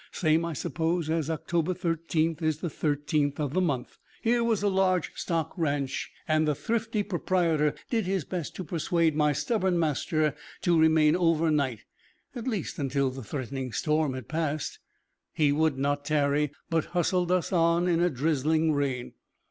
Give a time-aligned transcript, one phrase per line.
[0.11, 3.99] Same, I suppose, as October thirteenth is the 13th of the month.
[4.23, 9.15] Here was a large stock ranch, and the thrifty proprietor did his best to persuade
[9.15, 10.33] my stubborn master
[10.63, 11.81] to remain over night,
[12.35, 14.79] at least until the threatening storm had passed.
[15.33, 19.13] He would not tarry, but hustled us on in a drizzling rain.